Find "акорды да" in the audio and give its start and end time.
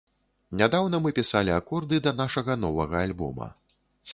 1.59-2.15